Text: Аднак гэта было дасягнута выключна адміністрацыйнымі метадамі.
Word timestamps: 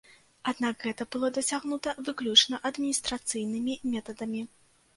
Аднак 0.51 0.79
гэта 0.85 1.05
было 1.15 1.29
дасягнута 1.37 1.95
выключна 2.09 2.63
адміністрацыйнымі 2.73 3.79
метадамі. 3.95 4.47